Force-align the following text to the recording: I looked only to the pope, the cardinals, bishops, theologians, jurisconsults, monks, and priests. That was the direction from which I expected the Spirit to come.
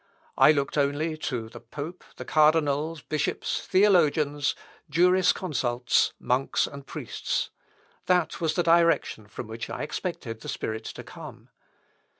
I 0.35 0.51
looked 0.51 0.79
only 0.79 1.15
to 1.29 1.47
the 1.47 1.59
pope, 1.59 2.03
the 2.15 2.25
cardinals, 2.25 3.03
bishops, 3.03 3.67
theologians, 3.67 4.55
jurisconsults, 4.89 6.13
monks, 6.19 6.65
and 6.65 6.87
priests. 6.87 7.51
That 8.07 8.41
was 8.41 8.55
the 8.55 8.63
direction 8.63 9.27
from 9.27 9.45
which 9.45 9.69
I 9.69 9.83
expected 9.83 10.41
the 10.41 10.49
Spirit 10.49 10.85
to 10.85 11.03
come. 11.03 11.49